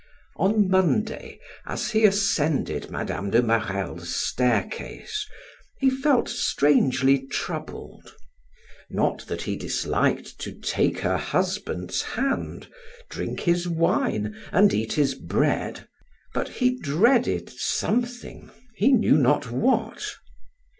[0.35, 3.29] On Monday as he ascended Mme.
[3.29, 5.27] de Marelle's staircase,
[5.77, 8.15] he felt strangely troubled;
[8.89, 12.67] not that he disliked to take her husband's hand,
[13.11, 15.87] drink his wine, and eat his bread,
[16.33, 20.15] but he dreaded something, he knew not what.